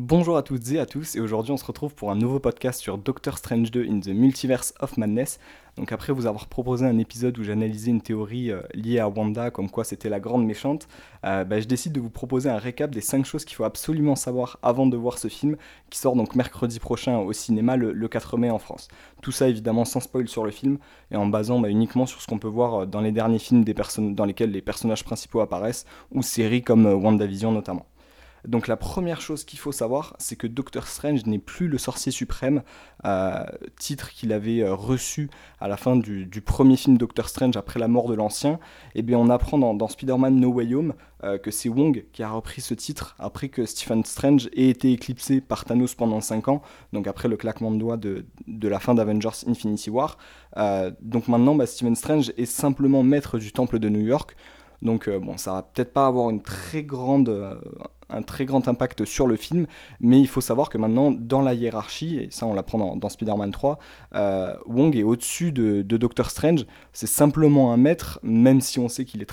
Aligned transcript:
Bonjour 0.00 0.36
à 0.36 0.44
toutes 0.44 0.70
et 0.70 0.78
à 0.78 0.86
tous, 0.86 1.16
et 1.16 1.20
aujourd'hui 1.20 1.50
on 1.50 1.56
se 1.56 1.64
retrouve 1.64 1.92
pour 1.92 2.12
un 2.12 2.14
nouveau 2.14 2.38
podcast 2.38 2.80
sur 2.80 2.98
Doctor 2.98 3.36
Strange 3.36 3.72
2 3.72 3.84
in 3.90 3.98
the 3.98 4.10
Multiverse 4.10 4.72
of 4.78 4.96
Madness. 4.96 5.40
Donc 5.76 5.90
après 5.90 6.12
vous 6.12 6.26
avoir 6.26 6.46
proposé 6.46 6.86
un 6.86 6.98
épisode 6.98 7.36
où 7.36 7.42
j'analysais 7.42 7.90
une 7.90 8.00
théorie 8.00 8.52
euh, 8.52 8.62
liée 8.74 9.00
à 9.00 9.08
Wanda, 9.08 9.50
comme 9.50 9.68
quoi 9.68 9.82
c'était 9.82 10.08
la 10.08 10.20
grande 10.20 10.46
méchante, 10.46 10.86
euh, 11.24 11.42
bah, 11.42 11.58
je 11.58 11.66
décide 11.66 11.94
de 11.94 11.98
vous 11.98 12.10
proposer 12.10 12.48
un 12.48 12.58
récap 12.58 12.92
des 12.92 13.00
5 13.00 13.26
choses 13.26 13.44
qu'il 13.44 13.56
faut 13.56 13.64
absolument 13.64 14.14
savoir 14.14 14.60
avant 14.62 14.86
de 14.86 14.96
voir 14.96 15.18
ce 15.18 15.26
film, 15.26 15.56
qui 15.90 15.98
sort 15.98 16.14
donc 16.14 16.36
mercredi 16.36 16.78
prochain 16.78 17.18
au 17.18 17.32
cinéma 17.32 17.76
le, 17.76 18.06
4 18.06 18.38
mai 18.38 18.50
en 18.50 18.60
France. 18.60 18.86
Tout 19.20 19.32
ça 19.32 19.48
évidemment 19.48 19.84
sans 19.84 19.98
spoil 19.98 20.28
sur 20.28 20.44
le 20.44 20.52
film, 20.52 20.78
et 21.10 21.16
en 21.16 21.26
basant 21.26 21.58
bah, 21.58 21.70
uniquement 21.70 22.06
sur 22.06 22.22
ce 22.22 22.28
qu'on 22.28 22.38
peut 22.38 22.46
voir 22.46 22.82
euh, 22.82 22.86
dans 22.86 23.00
les 23.00 23.10
derniers 23.10 23.40
films 23.40 23.64
des 23.64 23.74
dans 23.74 24.24
lesquels 24.24 24.52
les 24.52 24.62
personnages 24.62 25.02
principaux 25.02 25.40
apparaissent, 25.40 25.86
ou 26.12 26.22
séries 26.22 26.62
comme 26.62 26.86
WandaVision 26.86 27.50
notamment. 27.50 27.84
Donc 28.46 28.68
la 28.68 28.76
première 28.76 29.20
chose 29.20 29.44
qu'il 29.44 29.58
faut 29.58 29.72
savoir, 29.72 30.14
c'est 30.18 30.36
que 30.36 30.46
Doctor 30.46 30.86
Strange 30.86 31.26
n'est 31.26 31.38
plus 31.38 31.68
le 31.68 31.78
sorcier 31.78 32.12
suprême, 32.12 32.62
euh, 33.04 33.44
titre 33.78 34.10
qu'il 34.10 34.32
avait 34.32 34.60
euh, 34.60 34.74
reçu 34.74 35.30
à 35.60 35.68
la 35.68 35.76
fin 35.76 35.96
du, 35.96 36.28
premier 36.44 36.76
film 36.76 36.98
Doctor 36.98 37.28
Strange 37.28 37.56
après 37.56 37.80
la 37.80 37.88
mort 37.88 38.08
de 38.08 38.14
l'ancien. 38.14 38.54
Et 38.94 39.00
eh 39.00 39.02
bien 39.02 39.18
on 39.18 39.28
apprend 39.28 39.58
dans, 39.58 39.88
Spider-Man 39.88 40.36
No 40.36 40.50
Way 40.50 40.74
Home 40.74 40.94
euh, 41.24 41.38
que 41.38 41.50
c'est 41.50 41.68
Wong 41.68 42.04
qui 42.12 42.22
a 42.22 42.30
repris 42.30 42.60
ce 42.60 42.74
titre 42.74 43.16
après 43.18 43.48
que 43.48 43.66
Stephen 43.66 44.04
Strange 44.04 44.48
ait 44.54 44.68
été 44.68 44.92
éclipsé 44.92 45.40
par 45.40 45.64
Thanos 45.64 45.94
pendant 45.94 46.20
5 46.20 46.48
ans, 46.48 46.62
donc 46.92 47.06
après 47.06 47.28
le 47.28 47.36
claquement 47.36 47.70
de 47.70 47.78
doigts 47.78 47.96
de, 47.96 48.24
la 48.46 48.78
fin 48.78 48.94
d'Avengers 48.94 49.44
Infinity 49.46 49.90
War. 49.90 50.18
donc 51.00 51.28
maintenant, 51.28 51.54
bah, 51.54 51.66
Stephen 51.66 51.96
Strange 51.96 52.32
est 52.36 52.46
simplement 52.46 53.02
maître 53.02 53.38
du 53.38 53.52
temple 53.52 53.78
de 53.78 53.88
New 53.88 54.00
York. 54.00 54.36
Donc 54.82 55.08
bon, 55.10 55.36
ça 55.36 55.52
va 55.52 55.62
peut-être 55.62 55.92
pas 55.92 56.06
avoir 56.06 56.32
grande, 56.84 57.58
un 58.10 58.22
très 58.22 58.44
grand 58.44 58.66
impact 58.68 59.04
sur 59.04 59.26
le 59.26 59.36
film, 59.36 59.66
mais 60.00 60.20
il 60.20 60.28
faut 60.28 60.40
savoir 60.40 60.70
que 60.70 60.78
maintenant, 60.78 61.10
dans 61.10 61.42
la 61.42 61.54
hiérarchie, 61.54 62.18
et 62.18 62.28
ça 62.30 62.46
on 62.46 62.54
l'apprend 62.54 62.78
dans, 62.78 62.96
dans 62.96 63.08
Spider-Man 63.08 63.50
3, 63.50 63.78
euh, 64.14 64.54
Wong 64.66 64.96
est 64.96 65.02
au-dessus 65.02 65.52
de, 65.52 65.82
Doctor 65.82 66.30
Strange. 66.30 66.64
C'est 66.92 67.08
simplement 67.08 67.72
un 67.72 67.76
maître, 67.76 68.20
même 68.22 68.60
si 68.60 68.78
on 68.78 68.88
sait 68.88 69.04
qu'il 69.04 69.20
est 69.20 69.26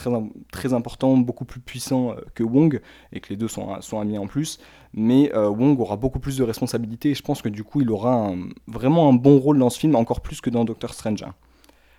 très, 0.52 0.73
important, 0.73 1.16
beaucoup 1.17 1.45
plus 1.45 1.59
puissant 1.59 2.12
euh, 2.12 2.16
que 2.34 2.44
Wong, 2.44 2.81
et 3.14 3.19
que 3.19 3.30
les 3.30 3.38
deux 3.38 3.47
sont, 3.47 3.69
amis 4.00 4.17
en 4.17 4.28
plus. 4.28 4.59
Mais 4.94 5.31
euh, 5.36 5.50
Wong 5.50 5.80
aura 5.80 5.95
beaucoup 5.95 6.19
plus 6.19 6.38
de 6.38 6.44
responsabilités, 6.44 7.12
et 7.12 7.16
je 7.16 7.22
pense 7.22 7.41
que 7.41 7.50
du 7.50 7.64
coup, 7.64 7.81
il 7.81 7.91
aura 7.91 8.34
vraiment 8.67 9.09
un 9.09 9.14
bon 9.14 9.38
rôle 9.38 9.59
dans 9.59 9.69
ce 9.69 9.80
film, 9.80 9.95
encore 9.95 10.22
plus 10.22 10.41
que 10.41 10.50
dans 10.50 10.66
Doctor 10.66 10.94
Strange. 10.94 11.23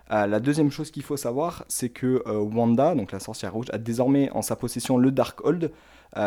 La 0.09 0.41
deuxième 0.41 0.71
chose 0.71 0.91
qu'il 0.91 1.03
faut 1.03 1.17
savoir, 1.17 1.65
c'est 1.69 1.89
que 1.89 2.23
Wanda, 2.29 2.95
donc 2.95 3.13
la 3.13 3.21
sorcière 3.21 3.53
rouge, 3.53 3.67
a 3.73 3.79
désormais 3.79 4.31
en 4.31 4.43
sa 4.43 4.57
possession 4.57 4.99
le 4.99 5.11
Darkhold, 5.11 5.73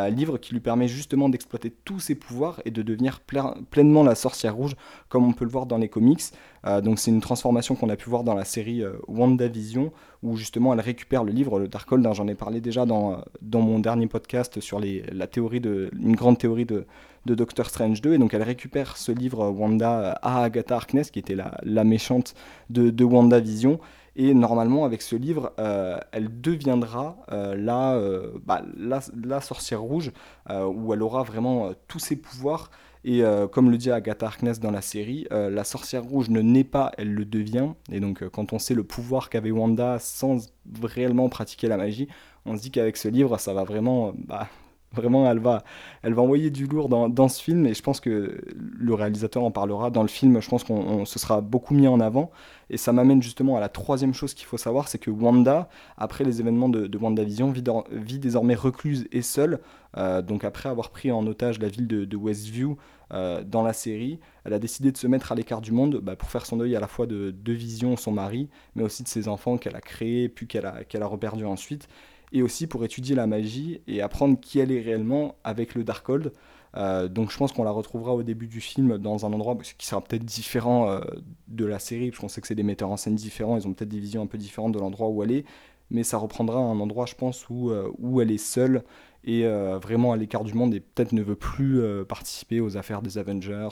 livre 0.10 0.38
qui 0.38 0.54
lui 0.54 0.60
permet 0.60 0.88
justement 0.88 1.30
d'exploiter 1.30 1.72
tous 1.72 2.00
ses 2.00 2.16
pouvoirs 2.16 2.62
et 2.66 2.72
de 2.72 2.82
devenir 2.82 3.22
pleinement 3.22 4.04
la 4.04 4.16
sorcière 4.16 4.56
rouge, 4.56 4.76
comme 5.08 5.26
on 5.26 5.34
peut 5.34 5.46
le 5.46 5.52
voir 5.52 5.66
dans 5.66 5.78
les 5.78 5.90
comics. 5.90 6.22
Euh, 6.66 6.82
donc 6.82 7.00
c'est 7.00 7.12
une 7.12 7.22
transformation 7.22 7.76
qu'on 7.76 7.90
a 7.90 7.96
pu 7.96 8.10
voir 8.10 8.24
dans 8.24 8.34
la 8.34 8.46
série 8.46 8.84
euh, 8.84 8.94
WandaVision, 9.08 9.92
où 10.24 10.36
justement 10.36 10.74
elle 10.74 10.82
récupère 10.82 11.24
le 11.24 11.32
livre, 11.32 11.60
le 11.60 11.68
Darkhold, 11.68 12.06
hein, 12.06 12.14
j'en 12.14 12.28
ai 12.28 12.36
parlé 12.36 12.62
déjà 12.62 12.86
dans, 12.86 13.14
euh, 13.14 13.16
dans 13.42 13.62
mon 13.62 13.80
dernier 13.80 14.08
podcast 14.08 14.60
sur 14.60 14.80
la 14.80 15.28
théorie 15.28 15.62
de, 15.62 15.90
une 16.00 16.16
grande 16.16 16.38
théorie 16.38 16.66
de, 16.66 16.86
Doctor 17.26 17.68
Strange 17.70 18.02
2, 18.02 18.16
et 18.16 18.18
donc 18.18 18.34
elle 18.34 18.42
récupère 18.42 18.98
ce 18.98 19.12
livre 19.12 19.50
Wanda 19.50 20.14
à 20.24 20.44
Agatha 20.44 20.76
Harkness, 20.76 21.12
qui 21.12 21.20
était 21.20 21.36
la, 21.36 21.60
la 21.62 21.84
méchante 21.84 22.34
de, 22.72 22.90
de 22.90 23.04
WandaVision, 23.04 23.80
et 24.22 24.34
normalement, 24.34 24.84
avec 24.84 25.02
ce 25.02 25.16
livre, 25.16 25.54
euh, 25.60 25.98
elle 26.12 26.42
deviendra 26.42 27.16
euh, 27.32 27.56
euh, 27.56 28.32
bah, 28.46 28.62
la, 28.76 29.40
sorcière 29.40 29.80
rouge, 29.80 30.12
où 30.50 30.94
elle 30.94 31.02
aura 31.02 31.24
vraiment 31.24 31.72
tous 31.88 32.00
ses 32.00 32.18
pouvoirs. 32.18 32.70
Et 33.06 33.24
comme 33.54 33.72
le 33.72 33.78
dit 33.78 33.92
Agatha 33.92 34.26
Harkness 34.26 34.60
dans 34.60 34.72
la 34.72 34.82
série, 34.82 35.26
la 35.32 35.64
sorcière 35.64 36.04
rouge 36.04 36.30
ne 36.30 36.42
naît 36.42 36.66
pas, 36.66 36.92
elle 36.98 37.14
le 37.14 37.24
devient. 37.24 37.70
Et 37.90 38.02
donc, 38.02 38.28
quand 38.28 38.52
on 38.52 38.60
sait 38.60 38.74
le 38.74 38.84
pouvoir 38.84 39.30
qu'avait 39.30 39.52
Wanda 39.52 40.00
sans 40.00 40.52
réellement 40.84 41.30
pratiquer 41.30 41.70
la 41.70 41.78
magie, 41.78 42.10
on 42.46 42.58
se 42.58 42.62
dit 42.62 42.72
qu'avec 42.72 42.98
ce 42.98 43.08
livre, 43.08 43.38
ça 43.38 43.54
va 43.54 43.64
vraiment 43.64 44.12
bah, 44.18 44.50
Vraiment, 44.92 45.30
elle 45.30 45.40
va, 45.40 45.64
elle 46.02 46.16
va 46.16 46.24
envoyer 46.24 46.50
du 46.50 46.66
lourd 46.66 46.90
dans, 46.90 47.10
dans, 47.10 47.28
ce 47.28 47.42
film 47.42 47.68
et 47.68 47.76
je 47.76 47.84
pense 47.84 48.00
que 48.00 48.42
le 48.50 48.94
réalisateur 48.96 49.44
en 49.44 49.52
parlera 49.52 49.92
dans 49.92 50.02
le 50.02 50.08
film. 50.08 50.42
Je 50.42 50.50
pense 50.50 50.64
qu'on 50.64 51.06
se 51.06 51.20
sera 51.20 51.42
beaucoup 51.42 51.76
mis 51.76 51.88
en 51.88 52.00
avant 52.00 52.32
et 52.70 52.78
ça 52.78 52.92
m'amène 52.92 53.22
justement 53.22 53.58
à 53.58 53.60
la 53.60 53.70
troisième 53.70 54.14
chose 54.14 54.34
qu'il 54.34 54.46
faut 54.46 54.58
savoir, 54.58 54.88
c'est 54.88 55.00
que 55.00 55.12
Wanda, 55.12 55.70
après 55.98 56.24
les 56.24 56.40
événements 56.40 56.70
de, 56.70 56.98
WandaVision, 56.98 57.52
vit, 57.92 58.20
désormais 58.20 58.56
recluse 58.56 59.08
et 59.12 59.22
seule. 59.22 59.60
Euh, 59.98 60.22
donc 60.22 60.44
après 60.44 60.70
avoir 60.70 60.92
pris 60.92 61.12
en 61.12 61.26
otage 61.26 61.60
la 61.60 61.68
ville 61.68 61.88
de, 61.88 62.18
Westview 62.18 62.78
euh, 63.12 63.44
dans 63.44 63.64
la 63.64 63.74
série, 63.74 64.20
elle 64.44 64.54
a 64.54 64.60
décidé 64.60 64.92
de 64.92 64.98
se 64.98 65.08
mettre 65.08 65.32
à 65.32 65.36
l'écart 65.36 65.62
du 65.62 65.72
monde 65.72 66.00
bah, 66.02 66.16
pour 66.16 66.30
faire 66.30 66.46
son 66.46 66.58
deuil 66.58 66.76
à 66.76 66.80
la 66.80 66.88
fois 66.88 67.08
de, 67.08 67.32
de 67.32 67.54
Vision, 67.54 67.96
son 67.98 68.12
mari, 68.12 68.50
mais 68.76 68.84
aussi 68.84 69.04
de 69.04 69.08
ses 69.08 69.28
enfants 69.28 69.58
qu'elle 69.58 69.76
a 69.76 69.82
créés 69.82 70.30
puis 70.30 70.48
qu'elle 70.48 70.66
a, 70.66 70.84
qu'elle 70.84 71.04
a 71.04 71.10
ensuite 71.46 71.88
et 72.32 72.44
aussi 72.44 72.68
pour 72.68 72.84
étudier 72.84 73.16
la 73.16 73.28
magie 73.28 73.82
et 73.88 74.02
apprendre 74.02 74.40
qui 74.40 74.60
elle 74.60 74.72
est 74.72 74.82
réellement 74.82 75.36
avec 75.44 75.76
le 75.76 75.84
Darkhold. 75.84 76.34
Euh, 76.78 77.08
donc 77.08 77.32
je 77.32 77.38
pense 77.38 77.52
qu'on 77.52 77.64
la 77.64 77.72
retrouvera 77.72 78.14
au 78.14 78.24
début 78.24 78.48
du 78.48 78.62
film 78.62 78.98
dans 78.98 79.26
un 79.26 79.34
endroit 79.34 79.58
qui 79.78 79.86
sera 79.86 80.02
peut-être 80.02 80.24
différent 80.24 80.90
euh, 80.90 81.02
de 81.48 81.66
la 81.66 81.80
série, 81.80 82.12
parce 82.12 82.20
qu'on 82.20 82.28
sait 82.28 82.42
que 82.42 82.48
c'est 82.48 82.56
des 82.56 82.64
metteurs 82.64 82.92
en 82.92 82.98
scène 82.98 83.16
différents, 83.16 83.58
ils 83.58 83.68
ont 83.68 83.74
peut-être 83.74 83.90
des 83.90 84.00
visions 84.00 84.22
un 84.22 84.28
peu 84.28 84.38
différentes 84.38 84.74
de 84.74 84.80
l'endroit 84.80 85.10
où 85.10 85.24
elle 85.24 85.32
est, 85.32 85.46
mais 85.90 86.04
ça 86.04 86.18
reprendra 86.18 86.60
un 86.60 86.80
endroit, 86.80 87.08
je 87.08 87.16
pense, 87.16 87.50
où, 87.50 87.72
euh, 87.72 87.92
où 87.98 88.22
elle 88.22 88.32
est 88.32 88.38
seule 88.38 88.84
et 89.26 89.44
vraiment 89.44 90.14
à 90.14 90.18
l'écart 90.18 90.46
du 90.46 90.54
monde 90.54 90.74
et 90.74 90.80
peut-être 90.80 91.12
ne 91.12 91.22
veut 91.22 91.36
plus 91.36 91.82
participer 92.08 92.62
aux 92.62 92.78
affaires 92.78 93.02
des 93.02 93.18
Avengers, 93.18 93.68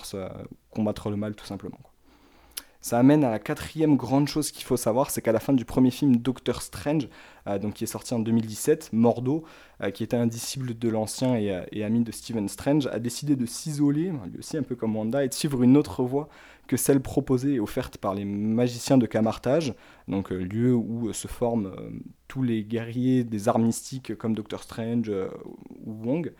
combattre 0.72 1.09
le 1.09 1.16
mal 1.16 1.35
tout 1.35 1.45
simplement. 1.45 1.79
Ça 2.82 3.00
amène 3.00 3.24
à 3.24 3.32
la 3.32 3.40
quatrième 3.40 3.98
grande 3.98 4.28
chose 4.28 4.52
qu'il 4.52 4.64
faut 4.64 4.78
savoir, 4.78 5.10
c'est 5.10 5.22
qu'à 5.22 5.32
la 5.32 5.40
fin 5.40 5.54
du 5.54 5.66
premier 5.66 5.92
film 5.92 6.18
Doctor 6.18 6.62
Strange, 6.62 7.10
euh, 7.48 7.58
donc 7.58 7.74
qui 7.74 7.84
est 7.84 7.88
sorti 7.88 8.14
en 8.14 8.20
2017, 8.20 8.92
Mordo, 8.94 9.44
euh, 9.82 9.90
qui 9.90 10.04
était 10.04 10.18
un 10.18 10.28
disciple 10.28 10.74
de 10.74 10.90
l'ancien 10.90 11.36
euh, 11.36 11.66
et, 11.72 11.84
ami 11.84 12.02
de 12.02 12.12
Stephen 12.12 12.48
Strange, 12.48 12.88
a 12.88 13.00
décidé 13.00 13.36
de 13.36 13.46
s'isoler, 13.46 14.12
lui 14.32 14.40
aussi 14.40 14.58
un 14.58 14.64
peu 14.64 14.76
comme 14.76 14.96
Wanda, 14.96 15.24
et 15.24 15.30
de 15.30 15.34
suivre 15.34 15.64
une 15.64 15.76
autre 15.76 16.04
voie 16.04 16.30
que 16.68 16.78
celle 16.78 17.00
proposée 17.00 17.56
et 17.56 17.60
offerte 17.60 17.98
par 17.98 18.14
les 18.14 18.26
magiciens 18.26 18.98
de 18.98 19.06
Camartage, 19.06 19.74
donc 20.08 20.32
lieu 20.32 20.76
où 20.76 21.14
se 21.14 21.30
forment 21.30 21.72
tous 22.28 22.44
les 22.44 22.66
guerriers 22.66 23.24
des 23.24 23.48
arts 23.48 23.60
mystiques 23.60 24.16
comme 24.18 24.36
Doctor 24.36 24.62
Strange 24.62 25.10
ou 25.86 25.94
Wong. 26.06 26.34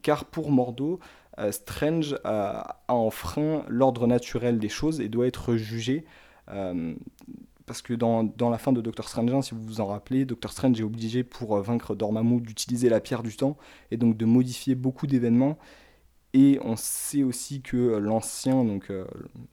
car 0.00 0.24
pour 0.24 0.50
Mordo, 0.50 1.00
euh, 1.38 1.52
Strange 1.52 2.18
a, 2.24 2.82
enfreint 2.88 3.64
l'ordre 3.68 4.06
naturel 4.06 4.58
des 4.58 4.68
choses 4.68 5.00
et 5.00 5.08
doit 5.08 5.26
être 5.26 5.56
jugé. 5.56 6.04
Euh, 6.48 6.94
parce 7.66 7.82
que 7.82 7.94
dans, 7.94 8.22
dans, 8.22 8.48
la 8.48 8.58
fin 8.58 8.72
de 8.72 8.80
Doctor 8.80 9.08
Strange 9.08 9.32
1, 9.32 9.42
si 9.42 9.54
vous 9.54 9.62
vous 9.62 9.80
en 9.80 9.86
rappelez, 9.86 10.24
Doctor 10.24 10.52
Strange 10.52 10.78
est 10.80 10.84
obligé 10.84 11.24
pour 11.24 11.56
euh, 11.56 11.62
vaincre 11.62 11.94
Dormammu 11.94 12.40
d'utiliser 12.40 12.88
la 12.88 13.00
pierre 13.00 13.22
du 13.22 13.36
temps 13.36 13.56
et 13.90 13.96
donc 13.96 14.16
de 14.16 14.24
modifier 14.24 14.74
beaucoup 14.74 15.06
d'événements. 15.06 15.58
Et 16.32 16.58
on 16.62 16.76
sait 16.76 17.22
aussi 17.22 17.62
que 17.62 17.96
l'ancien, 17.96 18.62
donc 18.62 18.92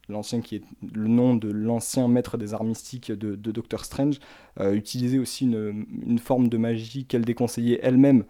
l'ancien 0.10 0.42
qui 0.42 0.58
est 0.58 0.64
le 0.94 1.08
nom 1.08 1.34
de 1.34 1.50
l'ancien 1.50 2.10
maître 2.10 2.38
des 2.38 2.54
arts 2.54 2.66
mystiques 2.66 3.10
de, 3.10 3.36
Doctor 3.52 3.86
Strange, 3.86 4.20
utilisait 4.60 5.20
aussi 5.20 5.46
une, 5.46 5.86
une, 6.06 6.20
forme 6.20 6.50
de 6.50 6.58
magie 6.58 7.06
qu'elle 7.06 7.24
déconseillait 7.24 7.80
elle-même 7.82 8.26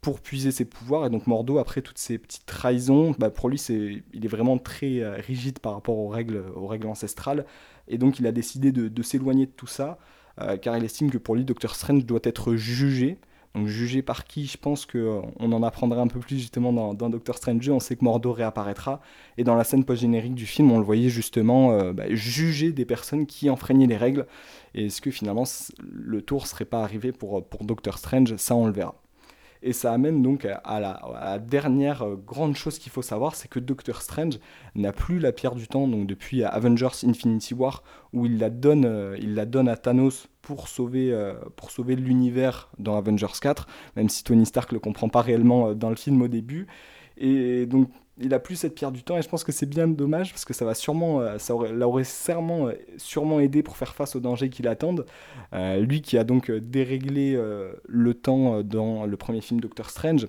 pour 0.00 0.20
puiser 0.20 0.50
ses 0.50 0.64
pouvoirs. 0.64 1.06
Et 1.06 1.10
donc 1.10 1.26
Mordo, 1.26 1.58
après 1.58 1.82
toutes 1.82 1.98
ces 1.98 2.18
petites 2.18 2.46
trahisons, 2.46 3.14
bah, 3.18 3.30
pour 3.30 3.48
lui, 3.48 3.58
c'est, 3.58 4.02
il 4.12 4.24
est 4.24 4.28
vraiment 4.28 4.58
très 4.58 5.00
euh, 5.00 5.14
rigide 5.14 5.58
par 5.58 5.74
rapport 5.74 5.98
aux 5.98 6.08
règles, 6.08 6.44
aux 6.54 6.66
règles 6.66 6.86
ancestrales. 6.86 7.44
Et 7.88 7.98
donc 7.98 8.18
il 8.18 8.26
a 8.26 8.32
décidé 8.32 8.72
de, 8.72 9.02
s'éloigner 9.02 9.46
de 9.46 9.52
tout 9.52 9.66
ça, 9.66 9.98
euh, 10.40 10.56
car 10.56 10.76
il 10.76 10.84
estime 10.84 11.10
que 11.10 11.18
pour 11.18 11.34
lui, 11.34 11.44
Doctor 11.44 11.74
Strange 11.74 12.04
doit 12.06 12.20
être 12.24 12.54
jugé. 12.54 13.18
Donc 13.56 13.66
jugé 13.66 14.00
par 14.00 14.24
qui? 14.24 14.46
Je 14.46 14.56
pense 14.56 14.86
qu'on 14.86 15.32
on 15.40 15.52
en 15.52 15.64
apprendra 15.64 16.00
un 16.00 16.06
peu 16.06 16.20
plus 16.20 16.38
justement 16.38 16.72
dans, 16.72 17.10
Doctor 17.10 17.36
Strange. 17.36 17.68
On 17.68 17.80
sait 17.80 17.96
que 17.96 18.04
Mordo 18.04 18.32
réapparaîtra. 18.32 19.00
Et 19.38 19.44
dans 19.44 19.56
la 19.56 19.64
scène 19.64 19.84
post-générique 19.84 20.36
du 20.36 20.46
film, 20.46 20.70
on 20.70 20.78
le 20.78 20.84
voyait 20.84 21.08
justement 21.08 21.92
bah, 21.92 22.04
juger 22.10 22.70
des 22.70 22.84
personnes 22.84 23.26
qui 23.26 23.50
enfreignaient 23.50 23.88
les 23.88 23.96
règles. 23.96 24.28
Et 24.76 24.86
est-ce 24.86 25.00
que 25.00 25.10
finalement 25.10 25.42
le 25.82 26.22
tour 26.22 26.46
serait 26.46 26.64
pas 26.64 26.84
arrivé 26.84 27.10
pour, 27.10 27.44
pour 27.44 27.64
Doctor 27.64 27.98
Strange? 27.98 28.36
Ça, 28.36 28.54
on 28.54 28.66
le 28.66 28.72
verra. 28.72 28.94
Et 29.62 29.72
ça 29.72 29.92
amène 29.92 30.22
donc 30.22 30.46
à 30.46 30.80
la, 30.80 31.38
dernière 31.38 32.02
euh, 32.02 32.16
grande 32.16 32.56
chose 32.56 32.78
qu'il 32.78 32.90
faut 32.90 33.02
savoir, 33.02 33.34
c'est 33.34 33.48
que 33.48 33.58
Doctor 33.58 34.00
Strange 34.00 34.38
n'a 34.74 34.92
plus 34.92 35.18
la 35.18 35.32
pierre 35.32 35.54
du 35.54 35.68
temps, 35.68 35.86
depuis 35.86 36.44
Avengers 36.44 37.04
Infinity 37.04 37.52
War, 37.54 37.82
où 38.12 38.24
il 38.24 38.38
la 38.38 38.48
donne, 38.48 38.86
euh, 38.86 39.66
à 39.68 39.76
Thanos 39.76 40.28
pour 40.40 40.68
sauver, 40.68 41.12
euh, 41.12 41.34
sauver 41.68 41.94
l'univers 41.94 42.70
dans 42.78 42.96
Avengers 42.96 43.26
4, 43.40 43.66
même 43.96 44.08
si 44.08 44.24
Tony 44.24 44.46
Stark 44.46 44.72
ne 44.72 44.76
le 44.76 44.80
comprend 44.80 45.08
pas 45.08 45.20
réellement 45.20 45.74
dans 45.74 45.90
le 45.90 45.96
film 45.96 46.22
au 46.22 46.28
début. 46.28 46.66
Et 47.20 47.66
donc 47.66 47.88
il 48.20 48.34
a 48.34 48.38
plus 48.38 48.56
cette 48.56 48.74
pierre 48.74 48.92
du 48.92 49.02
temps 49.02 49.16
et 49.16 49.22
je 49.22 49.28
pense 49.28 49.44
que 49.44 49.52
c'est 49.52 49.66
bien 49.66 49.88
dommage 49.88 50.30
parce 50.30 50.44
que 50.44 50.52
ça 50.52 50.64
va 50.64 50.74
sûrement, 50.74 51.20
euh, 51.20 51.38
ça 51.38 51.54
aurait, 51.54 51.72
l'aurait 51.72 52.04
sûrement, 52.04 52.68
euh, 52.68 52.74
sûrement 52.98 53.40
aidé 53.40 53.62
pour 53.62 53.76
faire 53.76 53.94
face 53.94 54.14
aux 54.14 54.20
dangers 54.20 54.50
qui 54.50 54.62
l'attendent. 54.62 55.06
Euh, 55.54 55.80
lui 55.80 56.02
qui 56.02 56.18
a 56.18 56.24
donc 56.24 56.50
déréglé 56.50 57.40
le 57.88 58.14
temps 58.14 58.62
dans 58.62 59.06
le 59.06 59.16
premier 59.16 59.40
film 59.40 59.60
Doctor 59.60 59.88
Strange, 59.90 60.28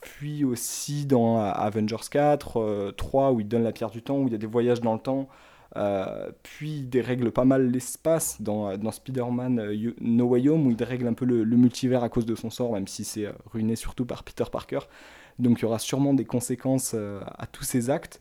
puis 0.00 0.44
aussi 0.44 1.06
dans 1.06 1.38
Avengers 1.38 1.96
4, 2.10 2.92
3 2.96 3.32
où 3.32 3.40
il 3.40 3.48
donne 3.48 3.62
la 3.62 3.72
pierre 3.72 3.90
du 3.90 4.02
temps, 4.02 4.18
où 4.18 4.26
il 4.26 4.32
y 4.32 4.34
a 4.34 4.38
des 4.38 4.46
voyages 4.46 4.80
dans 4.80 4.94
le 4.94 5.00
temps. 5.00 5.28
Puis 6.42 6.70
il 6.70 6.88
dérègle 6.88 7.30
pas 7.30 7.44
mal 7.44 7.70
l'espace 7.70 8.40
dans, 8.40 8.90
Spider-Man 8.90 9.72
No 10.00 10.26
Way 10.26 10.48
Home, 10.48 10.66
où 10.66 10.70
il 10.70 10.76
dérègle 10.76 11.06
un 11.06 11.14
peu 11.14 11.24
le, 11.24 11.44
le, 11.44 11.56
multivers 11.56 12.02
à 12.02 12.08
cause 12.08 12.26
de 12.26 12.34
son 12.34 12.50
sort, 12.50 12.72
même 12.72 12.86
si 12.86 13.04
c'est 13.04 13.28
ruiné 13.50 13.76
surtout 13.76 14.04
par 14.04 14.22
Peter 14.22 14.44
Parker. 14.50 14.80
Donc 15.38 15.60
il 15.60 15.62
y 15.62 15.64
aura 15.64 15.78
sûrement 15.78 16.14
des 16.14 16.24
conséquences 16.26 16.94
à 16.94 17.46
tous 17.46 17.64
ces 17.64 17.90
actes 17.90 18.20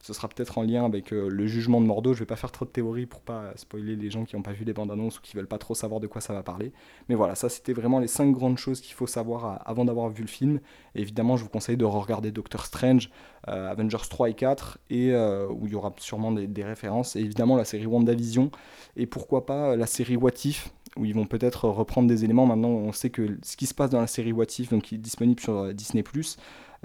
ce 0.00 0.12
sera 0.12 0.28
peut-être 0.28 0.58
en 0.58 0.62
lien 0.62 0.84
avec 0.84 1.12
euh, 1.12 1.28
le 1.28 1.46
jugement 1.46 1.80
de 1.80 1.86
Mordo. 1.86 2.14
Je 2.14 2.20
vais 2.20 2.26
pas 2.26 2.36
faire 2.36 2.52
trop 2.52 2.64
de 2.64 2.70
théories 2.70 3.06
pour 3.06 3.20
pas 3.20 3.52
spoiler 3.56 3.96
les 3.96 4.10
gens 4.10 4.24
qui 4.24 4.36
n'ont 4.36 4.42
pas 4.42 4.52
vu 4.52 4.64
les 4.64 4.72
bandes 4.72 4.90
annonces 4.90 5.18
ou 5.18 5.22
qui 5.22 5.36
veulent 5.36 5.48
pas 5.48 5.58
trop 5.58 5.74
savoir 5.74 6.00
de 6.00 6.06
quoi 6.06 6.20
ça 6.20 6.32
va 6.32 6.42
parler. 6.42 6.72
Mais 7.08 7.14
voilà, 7.14 7.34
ça 7.34 7.48
c'était 7.48 7.72
vraiment 7.72 7.98
les 7.98 8.06
cinq 8.06 8.32
grandes 8.32 8.58
choses 8.58 8.80
qu'il 8.80 8.94
faut 8.94 9.06
savoir 9.06 9.60
avant 9.66 9.84
d'avoir 9.84 10.08
vu 10.08 10.22
le 10.22 10.28
film. 10.28 10.60
évidemment, 10.94 11.36
je 11.36 11.42
vous 11.42 11.48
conseille 11.48 11.76
de 11.76 11.84
regarder 11.84 12.30
Doctor 12.30 12.64
Strange, 12.64 13.10
euh, 13.48 13.70
Avengers 13.70 14.08
3 14.08 14.30
et 14.30 14.34
4, 14.34 14.78
et 14.90 15.12
euh, 15.12 15.48
où 15.48 15.66
il 15.66 15.72
y 15.72 15.74
aura 15.74 15.94
sûrement 15.98 16.32
des, 16.32 16.64
références. 16.64 17.16
Et 17.16 17.20
évidemment 17.20 17.56
la 17.56 17.64
série 17.64 17.86
WandaVision 17.86 18.50
et 18.96 19.06
pourquoi 19.06 19.46
pas 19.46 19.76
la 19.76 19.86
série 19.86 20.16
What 20.16 20.30
If, 20.44 20.72
où 20.96 21.04
ils 21.04 21.14
vont 21.14 21.26
peut-être 21.26 21.68
reprendre 21.68 22.08
des 22.08 22.24
éléments. 22.24 22.46
Maintenant, 22.46 22.70
on 22.70 22.92
sait 22.92 23.10
que 23.10 23.38
ce 23.42 23.56
qui 23.56 23.66
se 23.66 23.74
passe 23.74 23.90
dans 23.90 24.00
la 24.00 24.06
série 24.06 24.32
What 24.32 24.46
If, 24.58 24.70
donc 24.70 24.82
qui 24.82 24.96
est 24.96 24.98
disponible 24.98 25.40
sur 25.40 25.72
Disney+, 25.74 26.02
euh, 26.02 26.22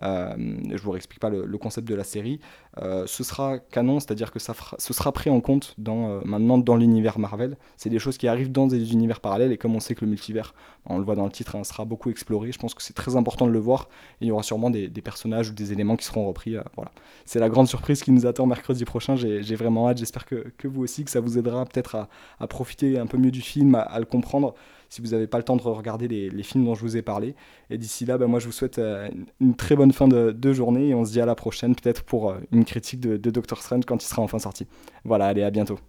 je 0.01 0.81
vous 0.81 0.92
réexplique 0.92 1.19
pas 1.19 1.30
le, 1.30 1.57
concept 1.57 1.88
de 1.88 1.95
la 1.95 2.04
série. 2.04 2.40
Euh, 2.80 3.06
ce 3.07 3.24
sera 3.24 3.60
canon, 3.60 4.00
c'est-à-dire 4.00 4.31
que 4.31 4.40
ça 4.40 4.54
ce 4.78 4.94
sera 4.94 5.12
pris 5.12 5.30
en 5.30 5.40
compte 5.40 5.75
dans, 5.78 6.10
euh, 6.10 6.22
maintenant 6.25 6.57
dans 6.57 6.75
l'univers 6.75 7.19
Marvel. 7.19 7.57
C'est 7.78 7.90
des 7.90 8.00
choses 8.00 8.18
qui 8.18 8.28
arrivent 8.28 8.51
dans 8.51 8.68
des 8.68 8.92
univers 8.92 9.19
parallèles 9.19 9.51
et 9.51 9.57
comme 9.57 9.75
on 9.75 9.80
sait 9.80 9.95
que 9.95 10.04
le 10.04 10.10
multivers, 10.10 10.54
on 10.86 10.98
le 10.98 11.04
voit 11.04 11.16
dans 11.16 11.25
le 11.25 11.31
titre, 11.31 11.56
hein, 11.56 11.63
sera 11.63 11.86
beaucoup 11.86 12.10
exploré. 12.10 12.51
Je 12.51 12.60
pense 12.60 12.74
que 12.74 12.81
c'est 12.81 12.94
très 12.94 13.16
important 13.16 13.45
de 13.45 13.51
le 13.51 13.60
voir 13.60 13.88
il 14.22 14.28
y 14.28 14.31
aura 14.31 14.44
sûrement 14.44 14.69
des, 14.69 14.90
personnages 15.04 15.50
ou 15.50 15.54
des 15.54 15.74
éléments 15.74 15.96
qui 15.96 16.06
seront 16.06 16.28
repris. 16.28 16.56
voilà. 16.75 16.92
C'est 17.25 17.39
la 17.39 17.50
grande 17.50 17.68
surprise 17.68 18.01
qui 18.04 18.12
nous 18.12 18.25
attend 18.25 18.46
mercredi 18.46 18.86
prochain. 18.86 19.16
J'ai 19.16 19.56
vraiment 19.56 19.89
hâte. 19.89 19.98
J'espère 19.98 20.25
que, 20.25 20.51
que, 20.57 20.68
vous 20.68 20.84
aussi, 20.84 21.04
que 21.04 21.12
ça 21.12 21.19
vous 21.19 21.38
aidera 21.38 21.66
peut-être 21.66 22.07
à, 22.39 22.48
profiter 22.48 22.98
un 22.98 23.06
peu 23.06 23.18
mieux 23.18 23.31
du 23.31 23.42
film, 23.42 23.75
à 23.75 24.00
le 24.00 24.06
comprendre 24.06 24.56
si 24.94 25.01
vous 25.01 25.10
n'avez 25.10 25.25
pas 25.25 25.40
le 25.40 25.44
temps 25.44 25.56
de 25.56 25.62
regarder 25.63 26.07
les, 26.07 26.44
films 26.44 26.66
dont 26.66 26.75
je 26.75 26.81
vous 26.81 26.98
ai 26.98 27.01
parlé. 27.01 27.36
Et 27.72 27.80
d'ici 27.80 28.06
là, 28.06 28.19
bah, 28.19 28.28
moi 28.28 28.40
je 28.40 28.45
vous 28.45 28.51
souhaite 28.51 28.78
euh, 28.78 29.10
une 29.42 29.56
très 29.56 29.75
bonne 29.75 29.92
fin 29.92 30.07
de, 30.07 30.54
journée 30.54 30.90
et 30.90 30.94
on 30.94 31.04
se 31.04 31.12
dit 31.12 31.22
à 31.22 31.25
la 31.25 31.34
prochaine 31.36 31.74
peut-être 31.74 32.04
pour 32.04 32.30
euh, 32.30 32.38
une 32.51 32.63
critique 32.63 33.00
de, 33.00 33.18
de 33.18 33.30
Doctor 33.31 33.60
Strange 33.60 33.86
quand 33.88 34.04
il 34.04 34.07
sera 34.07 34.22
enfin 34.22 34.38
sorti. 34.38 34.68
Voilà, 35.04 35.25
allez, 35.25 35.42
à 35.42 35.50
bientôt. 35.50 35.80